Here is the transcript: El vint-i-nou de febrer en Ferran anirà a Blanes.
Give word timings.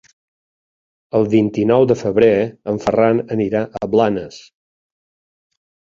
El 1.19 1.27
vint-i-nou 1.33 1.85
de 1.91 1.97
febrer 2.01 2.31
en 2.73 2.81
Ferran 2.89 3.23
anirà 3.39 3.61
a 3.83 3.91
Blanes. 3.97 4.41